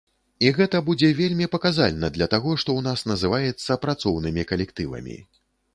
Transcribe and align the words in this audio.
І 0.45 0.53
гэта 0.59 0.77
будзе 0.87 1.09
вельмі 1.19 1.47
паказальна 1.55 2.07
для 2.17 2.27
таго, 2.33 2.57
што 2.65 2.69
ў 2.75 2.81
нас 2.89 3.07
называецца 3.13 3.79
працоўнымі 3.87 4.51
калектывамі. 4.55 5.17